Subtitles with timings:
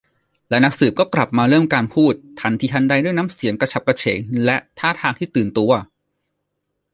[0.49, 5.71] และนักสืบก็กลับมาเริ่มการพูดทันทีทันใดด้วยน้ำเสียงกระฉับกระเฉงและท่าทางที่ตื่นตัว